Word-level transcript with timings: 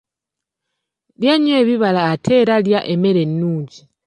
Lya 1.19 1.35
nnyo 1.37 1.53
ebibala 1.61 2.01
ate 2.13 2.31
era 2.41 2.55
lya 2.65 2.79
emmere 2.93 3.21
ennungi. 3.27 3.79